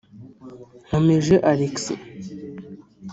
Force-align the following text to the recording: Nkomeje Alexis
Nkomeje 0.85 1.35
Alexis 1.51 1.85